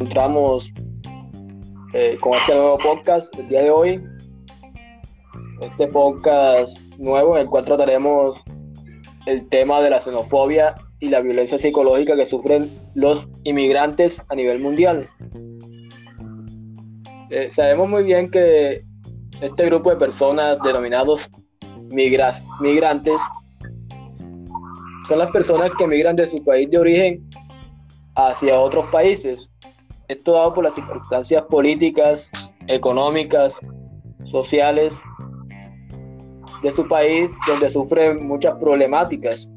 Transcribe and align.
Entramos 0.00 0.70
eh, 1.94 2.18
con 2.20 2.36
este 2.36 2.54
nuevo 2.54 2.76
podcast 2.78 3.34
el 3.38 3.48
día 3.48 3.62
de 3.62 3.70
hoy. 3.70 4.04
Este 5.62 5.86
podcast 5.86 6.78
nuevo 6.98 7.36
en 7.36 7.42
el 7.42 7.48
cual 7.48 7.64
trataremos 7.64 8.38
el 9.24 9.48
tema 9.48 9.80
de 9.80 9.88
la 9.88 10.00
xenofobia 10.00 10.74
y 11.00 11.08
la 11.08 11.20
violencia 11.20 11.58
psicológica 11.58 12.14
que 12.14 12.26
sufren 12.26 12.70
los 12.94 13.26
inmigrantes 13.44 14.22
a 14.28 14.34
nivel 14.34 14.60
mundial. 14.60 15.08
Eh, 17.30 17.48
sabemos 17.52 17.88
muy 17.88 18.04
bien 18.04 18.30
que 18.30 18.84
este 19.40 19.64
grupo 19.64 19.88
de 19.88 19.96
personas 19.96 20.58
denominados 20.62 21.22
migras, 21.90 22.42
migrantes 22.60 23.22
son 25.08 25.18
las 25.18 25.30
personas 25.30 25.70
que 25.78 25.86
migran 25.86 26.16
de 26.16 26.28
su 26.28 26.42
país 26.44 26.70
de 26.70 26.78
origen 26.78 27.28
hacia 28.14 28.58
otros 28.58 28.86
países. 28.90 29.50
Esto 30.08 30.32
dado 30.32 30.54
por 30.54 30.64
las 30.64 30.74
circunstancias 30.74 31.42
políticas, 31.44 32.30
económicas, 32.66 33.58
sociales 34.24 34.94
de 36.62 36.70
su 36.72 36.86
país, 36.86 37.30
donde 37.46 37.70
sufren 37.70 38.26
muchas 38.26 38.54
problemáticas. 38.56 39.48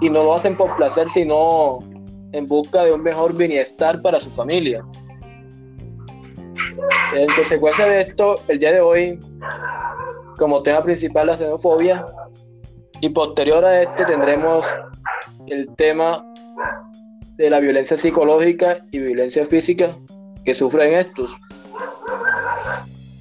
Y 0.00 0.10
no 0.10 0.24
lo 0.24 0.34
hacen 0.34 0.56
por 0.56 0.74
placer, 0.76 1.08
sino 1.10 1.78
en 2.32 2.48
busca 2.48 2.82
de 2.82 2.92
un 2.92 3.02
mejor 3.02 3.34
bienestar 3.34 4.02
para 4.02 4.18
su 4.18 4.30
familia. 4.30 4.84
En 7.14 7.26
consecuencia 7.34 7.86
de 7.86 8.00
esto, 8.02 8.34
el 8.48 8.58
día 8.58 8.72
de 8.72 8.80
hoy, 8.80 9.20
como 10.36 10.62
tema 10.62 10.82
principal 10.82 11.28
la 11.28 11.36
xenofobia, 11.36 12.04
y 13.00 13.08
posterior 13.10 13.64
a 13.64 13.82
este 13.82 14.04
tendremos 14.04 14.64
el 15.46 15.68
tema 15.76 16.24
de 17.36 17.50
la 17.50 17.60
violencia 17.60 17.96
psicológica 17.96 18.78
y 18.92 18.98
violencia 18.98 19.44
física 19.44 19.96
que 20.44 20.54
sufren 20.54 20.94
estos. 20.94 21.36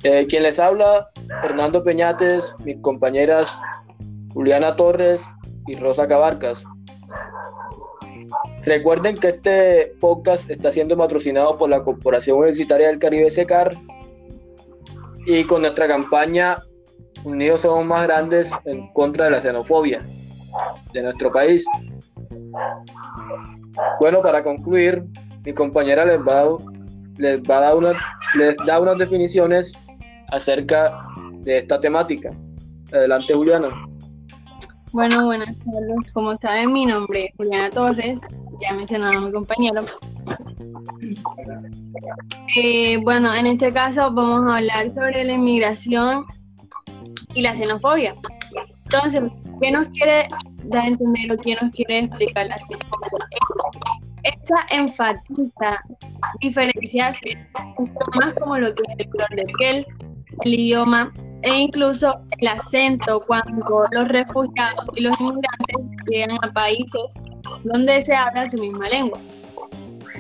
Eh, 0.04 0.28
quien 0.28 0.44
les 0.44 0.60
habla, 0.60 1.10
Fernando 1.42 1.84
Peñates, 1.84 2.54
mis 2.64 2.78
compañeras 2.78 3.58
Juliana 4.34 4.76
Torres 4.76 5.22
y 5.68 5.76
Rosa 5.76 6.08
Cabarcas. 6.08 6.66
Recuerden 8.66 9.18
que 9.18 9.30
este 9.30 9.94
podcast 10.00 10.50
está 10.50 10.72
siendo 10.72 10.98
patrocinado 10.98 11.58
por 11.58 11.70
la 11.70 11.84
Corporación 11.84 12.38
Universitaria 12.38 12.88
del 12.88 13.00
Caribe 13.00 13.30
SECAR 13.30 13.76
y 15.26 15.46
con 15.46 15.62
nuestra 15.62 15.88
campaña 15.88 16.58
Unidos 17.24 17.62
somos 17.62 17.86
más 17.86 18.04
grandes 18.04 18.52
en 18.66 18.88
contra 18.94 19.26
de 19.26 19.32
la 19.32 19.42
xenofobia 19.42 20.02
de 20.92 21.02
nuestro 21.02 21.32
país. 21.32 21.66
Bueno, 24.00 24.22
para 24.22 24.44
concluir, 24.44 25.04
mi 25.46 25.54
compañera 25.54 26.06
les 26.06 26.20
va, 26.20 26.58
les 27.18 27.42
va 27.42 27.58
a 27.58 27.62
dar 27.62 27.76
una, 27.78 27.94
les 28.36 28.56
da 28.66 28.80
unas 28.80 28.98
definiciones 28.98 29.74
acerca 30.32 31.06
de 31.42 31.60
esta 31.60 31.80
temática. 31.80 32.30
Adelante, 32.92 33.34
Juliana. 33.34 33.70
Bueno, 34.92 35.26
buenas 35.26 35.48
tardes. 35.48 36.12
Como 36.14 36.38
saben, 36.38 36.72
mi 36.72 36.86
nombre 36.86 37.26
es 37.26 37.32
Juliana 37.38 37.70
Torres, 37.72 38.20
ya 38.62 38.74
mencionado 38.74 39.18
a 39.18 39.22
mi 39.22 39.32
compañero. 39.32 39.84
Eh, 42.56 42.98
bueno, 42.98 43.34
en 43.34 43.48
este 43.48 43.74
caso 43.74 44.12
vamos 44.12 44.48
a 44.48 44.58
hablar 44.58 44.92
sobre 44.92 45.24
la 45.24 45.34
inmigración 45.34 46.26
y 47.34 47.42
la 47.42 47.56
xenofobia. 47.56 48.16
Entonces, 48.86 49.24
¿qué 49.62 49.72
nos 49.72 49.88
quiere 49.90 50.28
dar 50.66 50.84
a 50.84 50.88
entender 50.88 51.32
o 51.32 51.38
qué 51.38 51.56
nos 51.62 51.72
quiere 51.72 52.00
explicar 52.00 52.48
la 52.48 52.58
xenofobia? 52.58 53.10
Esta 54.24 54.56
enfatiza 54.72 55.84
diferencias 56.40 57.18
más 58.16 58.34
como 58.36 58.58
lo 58.58 58.74
que 58.74 58.84
es 58.90 59.00
el 59.00 59.10
color 59.10 59.30
de 59.36 59.44
piel, 59.58 59.88
el 60.42 60.54
idioma 60.54 61.12
e 61.42 61.60
incluso 61.60 62.20
el 62.40 62.48
acento 62.48 63.22
cuando 63.28 63.86
los 63.92 64.08
refugiados 64.08 64.86
y 64.96 65.02
los 65.02 65.20
inmigrantes 65.20 65.76
llegan 66.10 66.38
a 66.42 66.54
países 66.54 67.20
donde 67.66 68.02
se 68.02 68.16
habla 68.16 68.50
su 68.50 68.58
misma 68.58 68.88
lengua. 68.88 69.20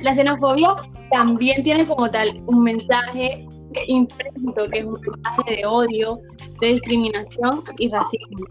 La 0.01 0.13
xenofobia 0.13 0.75
también 1.11 1.63
tiene 1.63 1.87
como 1.87 2.09
tal 2.09 2.41
un 2.47 2.63
mensaje 2.63 3.47
impreso 3.87 4.69
que 4.71 4.79
es 4.79 4.85
un 4.85 4.99
mensaje 5.01 5.55
de 5.57 5.65
odio, 5.65 6.19
de 6.59 6.67
discriminación 6.67 7.63
y 7.77 7.89
racismo 7.89 8.45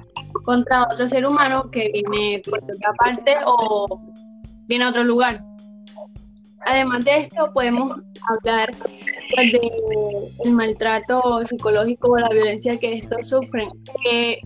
contra 0.45 0.85
otro 0.85 1.09
ser 1.09 1.27
humano 1.27 1.71
que 1.71 1.91
viene 1.93 2.43
por 2.49 2.63
otra 2.63 2.93
parte 2.99 3.37
o 3.47 4.01
viene 4.67 4.85
a 4.85 4.91
otro 4.91 5.05
lugar. 5.05 5.45
Además 6.67 7.05
de 7.05 7.19
esto, 7.19 7.51
podemos 7.53 8.01
hablar 8.29 8.71
pues, 9.35 9.53
del 10.43 10.53
maltrato 10.53 11.43
psicológico 11.49 12.13
o 12.13 12.19
la 12.19 12.29
violencia 12.29 12.79
que 12.79 12.95
estos 12.95 13.29
sufren, 13.29 13.67
que 14.05 14.41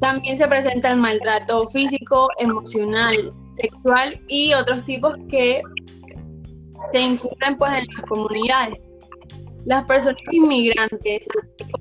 también 0.00 0.38
se 0.38 0.46
presenta 0.46 0.90
el 0.90 0.98
maltrato 0.98 1.68
físico, 1.70 2.28
emocional, 2.38 3.32
sexual 3.54 4.20
y 4.28 4.52
otros 4.54 4.84
tipos 4.84 5.16
que 5.28 5.62
se 6.92 7.00
incurren 7.00 7.56
pues, 7.58 7.72
en 7.72 7.86
las 7.94 8.06
comunidades. 8.06 8.80
Las 9.64 9.84
personas 9.84 10.20
inmigrantes, 10.30 11.26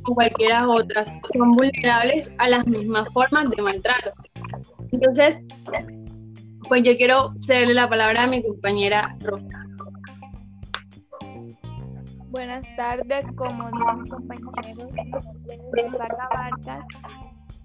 como 0.03 0.15
cualquiera 0.15 0.67
otras, 0.67 1.09
son 1.33 1.51
vulnerables 1.53 2.29
a 2.37 2.49
las 2.49 2.65
mismas 2.67 3.11
formas 3.11 3.49
de 3.49 3.61
maltrato. 3.61 4.11
Entonces, 4.91 5.43
pues 6.67 6.83
yo 6.83 6.95
quiero 6.95 7.33
cederle 7.41 7.73
la 7.73 7.89
palabra 7.89 8.23
a 8.23 8.27
mi 8.27 8.43
compañera 8.43 9.15
Rosa. 9.21 9.65
Buenas 12.29 12.67
tardes, 12.77 13.25
como 13.35 13.69
dijo 13.71 13.93
mi 13.93 14.09
compañero 14.09 14.87
Rosa. 15.71 16.79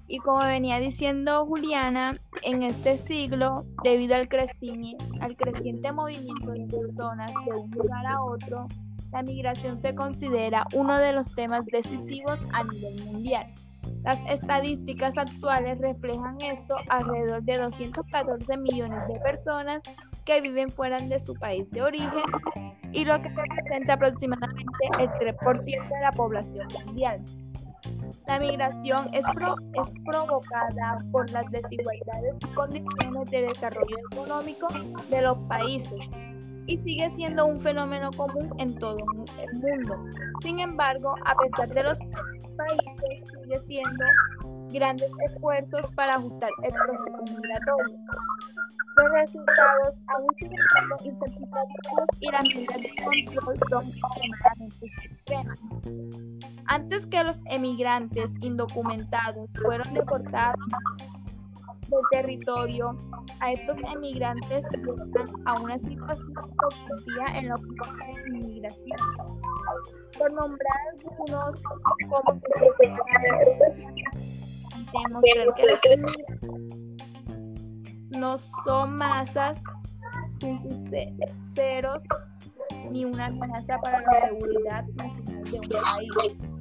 Y 0.09 0.19
como 0.19 0.39
venía 0.39 0.79
diciendo 0.79 1.45
Juliana, 1.47 2.17
en 2.43 2.63
este 2.63 2.97
siglo, 2.97 3.65
debido 3.83 4.15
al, 4.15 4.29
al 5.21 5.37
creciente 5.37 5.93
movimiento 5.93 6.51
de 6.53 6.67
personas 6.67 7.31
de 7.45 7.61
un 7.61 7.71
lugar 7.73 8.07
a 8.07 8.23
otro, 8.23 8.69
la 9.13 9.23
migración 9.23 9.81
se 9.81 9.95
considera 9.95 10.67
uno 10.75 10.99
de 10.99 11.13
los 11.13 11.35
temas 11.35 11.65
decisivos 11.67 12.45
a 12.53 12.65
nivel 12.65 13.05
mundial. 13.05 13.47
Las 14.03 14.23
estadísticas 14.29 15.17
actuales 15.17 15.79
reflejan 15.79 16.41
esto 16.41 16.77
alrededor 16.89 17.43
de 17.43 17.59
214 17.59 18.57
millones 18.59 19.07
de 19.09 19.19
personas 19.21 19.83
que 20.25 20.41
viven 20.41 20.71
fuera 20.71 20.99
de 20.99 21.21
su 21.21 21.35
país 21.35 21.71
de 21.71 21.83
origen 21.83 22.25
y 22.93 23.05
lo 23.05 23.21
que 23.21 23.29
representa 23.29 23.95
aproximadamente 23.95 24.89
el 24.99 25.09
3% 25.11 25.89
de 25.89 26.01
la 26.01 26.13
población 26.13 26.67
mundial. 26.85 27.21
La 28.27 28.41
migración 28.41 29.09
es, 29.15 29.25
provocada 30.05 30.99
por 31.13 31.31
las 31.31 31.49
desigualdades 31.51 32.35
y 32.41 32.55
condiciones 32.55 33.31
de 33.31 33.43
desarrollo 33.43 33.97
económico 34.11 34.67
de 35.09 35.23
los 35.23 35.39
países, 35.49 36.09
y 36.67 36.79
sigue 36.79 37.11
siendo 37.11 37.47
un 37.47 37.61
fenómeno 37.61 38.11
común 38.13 38.51
en 38.59 38.75
todo 38.75 38.97
el 38.99 39.61
mundo. 39.61 40.05
Sin 40.41 40.61
embargo, 40.61 41.15
a 41.25 41.35
pesar 41.37 41.69
de 41.69 41.83
los 41.83 41.99
países, 42.57 43.33
sigue 43.43 43.59
siendo 43.67 44.05
grandes 44.73 45.11
esfuerzos 45.27 45.93
para 45.95 46.17
ajustar 46.17 46.51
el 46.63 46.73
proceso 46.73 47.25
migratorio. 47.35 47.97
Los 48.97 49.13
resultados 49.13 49.95
aún 50.09 50.29
siguen 50.39 50.59
siendo 50.73 50.97
insatisfactorios 51.05 52.09
y 52.21 52.31
las 52.31 52.43
medidas 52.43 52.81
de 52.81 53.35
control 53.35 53.59
son 53.69 53.89
extremadamente 53.89 54.87
extremas. 55.05 55.61
Antes 56.67 57.07
que 57.07 57.23
los 57.23 57.43
emigrantes 57.47 58.33
indocumentados 58.41 59.51
fueron 59.63 59.93
deportados 59.95 60.59
del 61.89 62.01
territorio 62.11 62.97
a 63.41 63.53
estos 63.53 63.79
emigrantes 63.95 64.67
que 64.69 64.79
a 65.45 65.61
una 65.61 65.79
situación 65.79 66.33
de 66.35 67.39
en 67.39 67.49
la 67.49 67.57
inmigración. 68.35 68.99
Por 70.19 70.33
nombrar 70.33 70.79
algunos, 70.93 71.63
como 72.09 72.39
se 72.39 72.49
demostrar 74.93 75.55
que 75.55 75.67
los 75.67 75.81
no 78.11 78.39
son 78.39 78.97
masas 78.97 79.63
ceros 81.55 82.05
ni 82.91 83.05
una 83.05 83.27
amenaza 83.27 83.79
para 83.81 84.01
la 84.01 84.29
seguridad 84.31 84.85
de 84.85 85.59
un 85.59 85.69
país. 85.69 86.56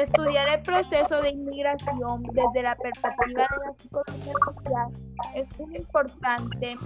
Estudiar 0.00 0.48
el 0.48 0.62
proceso 0.62 1.20
de 1.20 1.30
inmigración 1.30 2.22
desde 2.32 2.62
la 2.62 2.74
perspectiva 2.76 3.46
de 3.50 3.66
la 3.66 3.74
psicología 3.74 4.32
social 4.44 4.88
es 5.34 5.60
muy 5.60 5.76
importante 5.76 6.78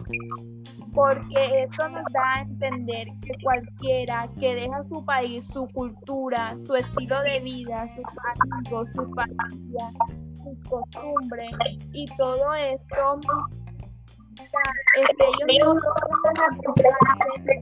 porque 0.93 1.63
eso 1.63 1.89
nos 1.91 2.05
da 2.13 2.35
a 2.35 2.41
entender 2.43 3.07
que 3.23 3.35
cualquiera 3.43 4.29
que 4.41 4.57
deja 4.57 4.83
su 4.85 5.05
país, 5.05 5.47
su 5.47 5.69
cultura, 5.69 6.57
su 6.67 6.75
estilo 6.75 7.23
de 7.23 7.39
vida, 7.39 7.87
sus 7.89 8.05
amigos, 8.43 8.93
su 8.93 9.03
familia, 9.15 9.91
sus 10.43 10.59
costumbres 10.69 11.51
y 11.93 12.07
todo 12.17 12.53
esto 12.55 13.21
este, 15.01 15.25
ellos 15.49 15.75
no 15.75 15.91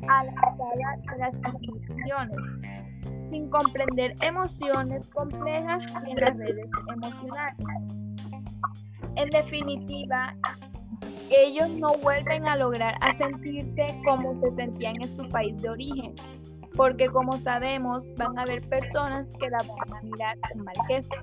a 0.09 0.25
sala 0.25 0.97
de 1.03 1.19
las 1.19 1.35
instituciones, 1.35 2.81
sin 3.32 3.49
comprender 3.49 4.14
emociones 4.20 5.08
complejas 5.08 5.84
en 6.06 6.17
las 6.20 6.37
redes 6.37 6.69
emocionales. 6.94 7.67
En 9.17 9.31
definitiva, 9.31 10.34
ellos 11.31 11.70
no 11.70 11.94
vuelven 12.02 12.46
a 12.46 12.56
lograr 12.56 12.94
a 13.00 13.11
sentirse 13.14 13.87
como 14.05 14.38
se 14.43 14.50
sentían 14.52 15.00
en 15.00 15.08
su 15.08 15.23
país 15.32 15.61
de 15.62 15.70
origen, 15.70 16.14
porque 16.76 17.08
como 17.08 17.38
sabemos 17.38 18.14
van 18.17 18.38
a 18.38 18.43
haber 18.43 18.69
personas 18.69 19.32
que 19.40 19.49
la 19.49 19.58
van 19.58 19.99
a 19.99 20.02
mirar 20.02 20.37
con 20.52 20.67
gesto. 20.87 21.17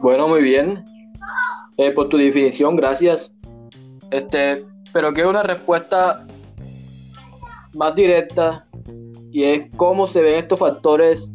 Bueno, 0.00 0.26
muy 0.26 0.42
bien. 0.42 0.82
Eh, 1.76 1.90
por 1.90 2.08
tu 2.08 2.16
definición, 2.16 2.76
gracias. 2.76 3.30
Este, 4.10 4.64
pero 4.92 5.12
quiero 5.12 5.28
una 5.28 5.42
respuesta 5.42 6.26
más 7.74 7.94
directa 7.94 8.63
y 9.34 9.42
es 9.42 9.62
cómo 9.76 10.06
se 10.06 10.22
ven 10.22 10.38
estos 10.38 10.60
factores 10.60 11.34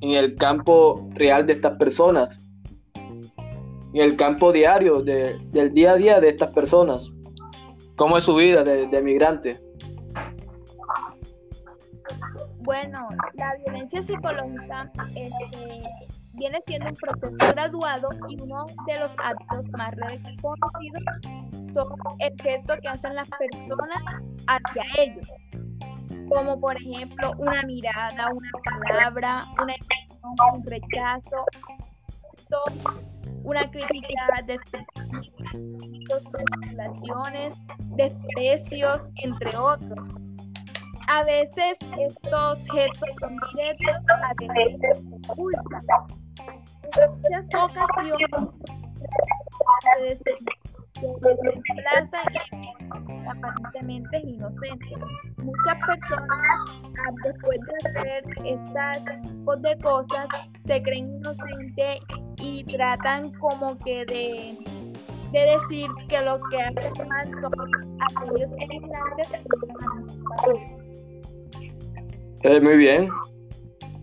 en 0.00 0.10
el 0.10 0.34
campo 0.34 1.08
real 1.10 1.46
de 1.46 1.52
estas 1.52 1.78
personas, 1.78 2.44
en 2.92 4.00
el 4.00 4.16
campo 4.16 4.50
diario 4.50 5.00
del 5.00 5.72
día 5.72 5.92
a 5.92 5.94
día 5.94 6.20
de 6.20 6.30
estas 6.30 6.50
personas. 6.50 7.08
¿Cómo 7.94 8.18
es 8.18 8.24
su 8.24 8.34
vida 8.34 8.64
de, 8.64 8.88
de 8.88 9.00
migrante? 9.00 9.60
Bueno, 12.62 13.08
la 13.34 13.54
violencia 13.64 14.02
psicológica 14.02 14.90
este, 15.14 15.84
viene 16.32 16.60
siendo 16.66 16.88
un 16.88 16.96
proceso 16.96 17.52
graduado 17.52 18.08
y 18.28 18.40
uno 18.40 18.66
de 18.86 18.98
los 18.98 19.14
actos 19.18 19.70
más 19.72 19.94
reconocidos 19.94 21.02
son 21.72 21.88
el 22.18 22.34
gesto 22.42 22.74
que 22.82 22.88
hacen 22.88 23.14
las 23.14 23.28
personas 23.28 24.02
hacia 24.46 24.84
ellos, 24.98 25.28
como 26.28 26.60
por 26.60 26.76
ejemplo 26.76 27.32
una 27.38 27.62
mirada, 27.62 28.30
una 28.30 28.50
palabra, 28.64 29.46
una 29.62 29.74
un 30.54 30.64
rechazo, 30.64 31.44
una 33.42 33.70
crítica 33.70 34.42
de 34.46 34.58
manipulaciones, 36.32 37.56
desprecios, 37.96 39.08
entre 39.22 39.56
otros. 39.56 40.08
A 41.06 41.22
veces 41.24 41.76
estos 41.98 42.66
gestos 42.72 43.10
son 43.20 43.36
directos, 43.52 43.96
a 44.08 44.32
veces 44.40 45.04
ocultos 45.28 45.84
muchas 47.10 47.46
ocasiones 47.46 48.18
se 50.94 51.06
desplazan 51.42 52.83
aparentemente 53.28 54.20
inocentes. 54.20 54.98
Muchas 55.38 55.76
personas, 55.86 56.70
después 57.24 57.58
de 57.60 57.88
hacer 57.90 58.24
estas 58.44 59.02
de 59.62 59.78
cosas, 59.82 60.26
se 60.64 60.82
creen 60.82 61.16
inocentes 61.16 62.00
y 62.40 62.64
tratan 62.64 63.30
como 63.38 63.76
que 63.78 64.04
de, 64.06 64.58
de 65.32 65.40
decir 65.40 65.90
que 66.08 66.20
lo 66.22 66.38
que 66.50 66.62
hacen 66.62 67.08
mal 67.08 67.32
son 67.32 67.52
aquellos 68.10 68.50
emigrantes 68.58 69.28
eh, 72.44 72.60
muy 72.60 72.76
bien. 72.76 73.08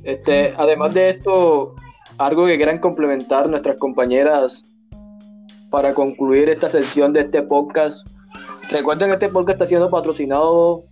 Este, 0.04 0.54
además 0.58 0.96
de 0.96 1.12
esto, 1.12 1.76
algo 2.18 2.48
que 2.48 2.56
quieran 2.56 2.80
complementar 2.80 3.48
nuestras 3.48 3.78
compañeras 3.78 4.64
para 5.70 5.94
concluir 5.94 6.50
esta 6.50 6.70
sesión 6.70 7.14
de 7.14 7.22
este 7.22 7.44
podcast. 7.44 8.08
Recuerden 8.72 9.10
que 9.10 9.14
este 9.16 9.28
podcast 9.28 9.58
está 9.58 9.68
siendo 9.68 9.90
patrocinado 9.90 10.86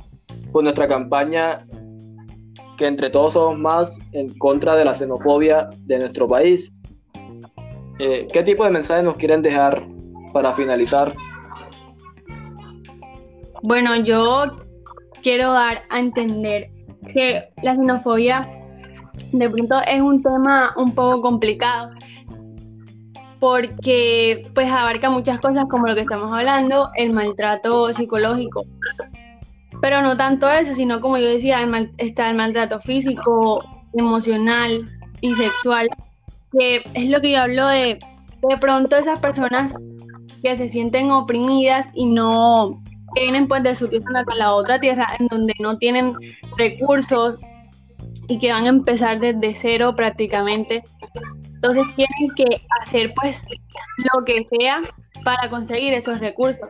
por 0.51 0.63
nuestra 0.63 0.85
campaña 0.85 1.65
que 2.77 2.85
entre 2.85 3.09
todos 3.09 3.33
somos 3.33 3.57
más 3.57 3.97
en 4.11 4.37
contra 4.37 4.75
de 4.75 4.83
la 4.83 4.93
xenofobia 4.93 5.69
de 5.85 5.99
nuestro 5.99 6.27
país. 6.27 6.69
Eh, 7.99 8.27
¿Qué 8.33 8.43
tipo 8.43 8.65
de 8.65 8.71
mensajes 8.71 9.05
nos 9.05 9.15
quieren 9.15 9.41
dejar 9.41 9.87
para 10.33 10.51
finalizar? 10.51 11.13
Bueno, 13.63 13.95
yo 13.95 14.57
quiero 15.23 15.53
dar 15.53 15.83
a 15.89 15.99
entender 15.99 16.71
que 17.13 17.47
la 17.63 17.75
xenofobia 17.75 18.45
de 19.31 19.49
pronto 19.49 19.79
es 19.87 20.01
un 20.01 20.21
tema 20.21 20.73
un 20.75 20.93
poco 20.93 21.21
complicado 21.21 21.91
porque 23.39 24.49
pues 24.53 24.69
abarca 24.69 25.09
muchas 25.09 25.39
cosas 25.39 25.65
como 25.65 25.87
lo 25.87 25.95
que 25.95 26.01
estamos 26.01 26.31
hablando, 26.31 26.89
el 26.95 27.11
maltrato 27.11 27.93
psicológico. 27.93 28.65
Pero 29.81 30.01
no 30.01 30.17
tanto 30.17 30.49
eso, 30.49 30.75
sino 30.75 30.99
como 30.99 31.17
yo 31.17 31.27
decía, 31.27 31.59
está 31.97 32.29
el 32.29 32.35
maltrato 32.35 32.79
físico, 32.81 33.63
emocional 33.93 34.85
y 35.21 35.33
sexual, 35.33 35.89
que 36.51 36.83
es 36.93 37.09
lo 37.09 37.21
que 37.21 37.31
yo 37.31 37.41
hablo 37.41 37.67
de 37.67 37.99
de 38.47 38.57
pronto 38.57 38.95
esas 38.95 39.19
personas 39.19 39.73
que 40.41 40.55
se 40.57 40.69
sienten 40.69 41.11
oprimidas 41.11 41.87
y 41.93 42.05
no 42.05 42.77
vienen 43.13 43.47
pues 43.47 43.63
de 43.63 43.75
su 43.75 43.87
tierra 43.87 44.23
a 44.25 44.35
la 44.35 44.53
otra 44.53 44.79
tierra 44.79 45.07
en 45.19 45.27
donde 45.27 45.53
no 45.59 45.77
tienen 45.77 46.13
recursos 46.57 47.37
y 48.27 48.37
que 48.37 48.51
van 48.51 48.65
a 48.65 48.69
empezar 48.69 49.19
desde 49.19 49.55
cero 49.55 49.93
prácticamente. 49.95 50.83
Entonces 51.61 51.83
tienen 51.95 52.35
que 52.35 52.61
hacer 52.81 53.13
pues 53.15 53.45
lo 54.13 54.23
que 54.23 54.47
sea 54.49 54.81
para 55.25 55.49
conseguir 55.49 55.93
esos 55.93 56.19
recursos. 56.19 56.69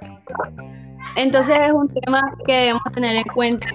Entonces 1.16 1.58
es 1.68 1.74
un 1.74 1.88
tema 1.90 2.22
que 2.48 2.54
debemos 2.54 2.84
tener 2.94 3.16
en 3.16 3.24
cuenta 3.34 3.68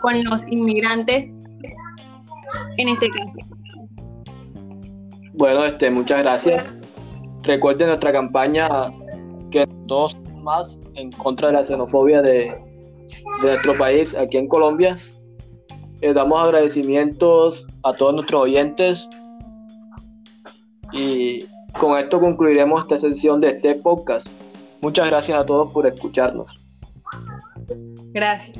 con 0.00 0.24
los 0.24 0.46
inmigrantes 0.48 1.26
en 2.78 2.88
este 2.88 3.10
caso. 3.10 3.32
Bueno, 5.34 5.64
este, 5.66 5.90
muchas 5.90 6.22
gracias. 6.22 6.64
Recuerden 7.42 7.88
nuestra 7.88 8.12
campaña 8.12 8.68
que 9.50 9.66
todos 9.86 10.16
más 10.42 10.78
en 10.94 11.12
contra 11.12 11.48
de 11.48 11.54
la 11.54 11.64
xenofobia 11.64 12.22
de, 12.22 12.54
nuestro 13.42 13.76
país 13.76 14.14
aquí 14.14 14.36
en 14.36 14.48
Colombia. 14.48 14.96
Les 16.00 16.14
damos 16.14 16.42
agradecimientos 16.42 17.66
a 17.88 17.94
todos 17.94 18.14
nuestros 18.14 18.42
oyentes 18.42 19.08
y 20.92 21.44
con 21.78 21.98
esto 21.98 22.20
concluiremos 22.20 22.82
esta 22.82 22.98
sesión 22.98 23.40
de 23.40 23.50
este 23.50 23.74
podcast. 23.74 24.26
Muchas 24.80 25.08
gracias 25.08 25.38
a 25.38 25.44
todos 25.44 25.72
por 25.72 25.86
escucharnos. 25.86 26.48
Gracias. 28.12 28.58